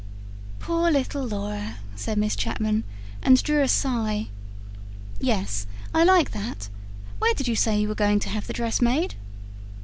[0.57, 2.83] "Poor little Laura," said Miss Chapman,
[3.21, 4.29] and drew a sigh.
[5.19, 6.69] "Yes, I like that.
[7.19, 9.13] Where did you say you were going to have the dress made?"